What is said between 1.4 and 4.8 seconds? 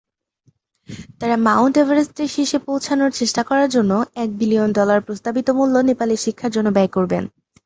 Mount এভারেস্টের শীর্ষে পৌঁছানোর চেষ্টা করার জন্য এক মিলিয়ন